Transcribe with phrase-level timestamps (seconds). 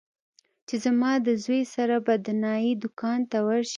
[0.67, 3.69] چې زما د زوى سره به د نايي دوکان ته ورشې.